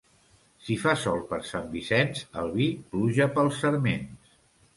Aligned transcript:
Si 0.69 0.77
fa 0.83 0.95
sol 1.01 1.21
per 1.33 1.39
Sant 1.49 1.67
Vicenç, 1.75 2.23
el 2.45 2.49
vi 2.57 2.67
puja 2.95 3.29
pels 3.37 3.61
sarments. 3.67 4.35